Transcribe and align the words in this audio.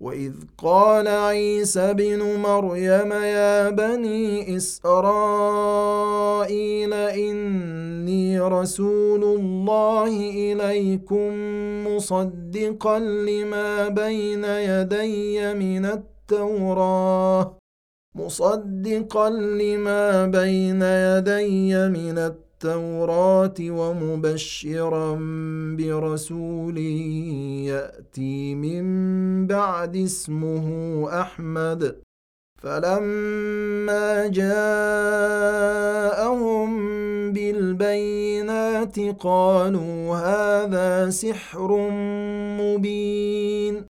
واذ 0.00 0.32
قال 0.58 1.08
عيسى 1.08 1.80
ابن 1.80 2.22
مريم 2.38 3.12
يا 3.12 3.70
بني 3.70 4.56
اسرائيل 4.56 5.74
اني 6.94 8.40
رسول 8.40 9.24
الله 9.24 10.30
اليكم 10.52 11.32
مصدقا 11.86 12.98
لما 12.98 13.88
بين 13.88 14.44
يدي 14.44 15.54
من 15.54 15.84
التوراه 15.86 17.58
مصدقا 18.14 19.30
لما 19.30 20.26
بين 20.26 20.82
يدي 20.82 21.88
من 21.88 22.18
التوراه 22.18 22.43
التوراة 22.64 23.54
ومبشرا 23.60 25.18
برسول 25.78 26.78
يأتي 27.68 28.54
من 28.54 29.46
بعد 29.46 29.96
اسمه 29.96 30.68
أحمد. 31.20 31.96
فلما 32.62 34.26
جاءهم 34.26 34.62
بالبينات 37.32 38.98
قالوا 39.20 40.16
هذا 40.16 41.10
سحر 41.10 41.88
مبين. 42.60 43.84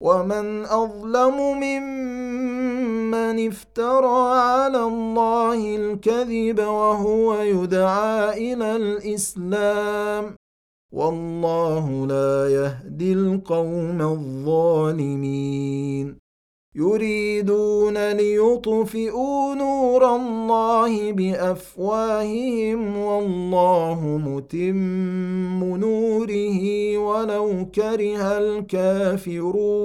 ومن 0.00 0.64
أظلم 0.64 1.36
ممن 1.60 2.13
افترى 3.38 4.38
على 4.38 4.82
الله 4.82 5.76
الكذب 5.76 6.58
وهو 6.58 7.40
يدعى 7.40 8.52
إلى 8.52 8.76
الإسلام. 8.76 10.36
والله 10.92 12.06
لا 12.06 12.48
يهدي 12.48 13.12
القوم 13.12 14.02
الظالمين. 14.02 16.18
يريدون 16.76 18.12
ليطفئوا 18.12 19.54
نور 19.54 20.16
الله 20.16 21.12
بأفواههم. 21.12 22.98
والله 22.98 24.20
متم 24.26 25.76
نوره 25.76 26.98
ولو 26.98 27.66
كره 27.74 28.38
الكافرون. 28.38 29.84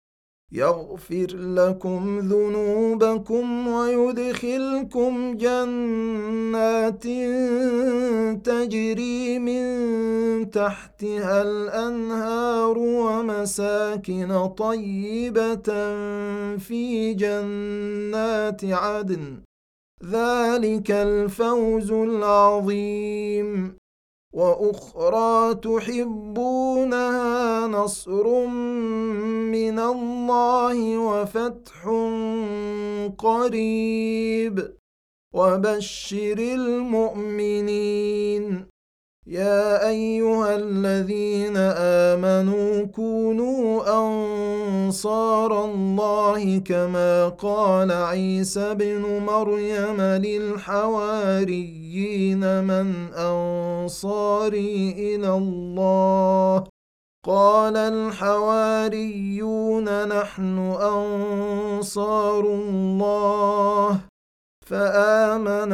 يغفر 0.53 1.27
لكم 1.35 2.19
ذنوبكم 2.19 3.67
ويدخلكم 3.67 5.37
جنات 5.37 7.03
تجري 8.45 9.39
من 9.39 10.51
تحتها 10.51 11.41
الأنهار 11.41 12.77
ومساكن 12.77 14.47
طيبة 14.47 15.69
في 16.57 17.13
جنات 17.13 18.65
عدن. 18.65 19.41
ذلك 20.03 20.91
الفوز 20.91 21.91
العظيم. 21.91 23.80
وأخرى 24.33 25.55
تحبونها 25.55 27.21
نصر 27.67 28.45
من 29.51 29.79
الله 29.79 30.97
وفتح 30.97 31.85
قريب. 33.17 34.73
وبشر 35.33 36.37
المؤمنين. 36.39 37.51
يا 39.31 39.87
أيها 39.87 40.55
الذين 40.55 41.57
آمنوا 42.11 42.85
كونوا 42.85 43.83
أنصار 43.87 45.65
الله 45.65 46.57
كما 46.57 47.27
قال 47.27 47.91
عيسى 47.91 48.59
ابن 48.59 49.23
مريم 49.23 50.01
للحواريين 50.01 51.23
من 52.63 53.13
أنصاري 53.13 54.95
إلى 54.97 55.33
الله. 55.33 56.63
قال 57.25 57.77
الحواريون 57.77 59.07
نحن 60.07 60.57
أنصار 60.81 62.39
الله. 62.39 63.99
فآمن 64.67 65.73